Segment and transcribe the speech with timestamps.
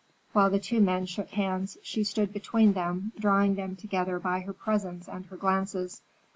[0.33, 4.53] While the two men shook hands she stood between them, drawing them together by her
[4.53, 6.01] presence and her glances.